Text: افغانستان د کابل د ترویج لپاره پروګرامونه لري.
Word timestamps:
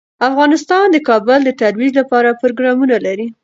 افغانستان 0.29 0.85
د 0.91 0.97
کابل 1.09 1.39
د 1.45 1.49
ترویج 1.61 1.91
لپاره 2.01 2.37
پروګرامونه 2.41 2.95
لري. 3.05 3.27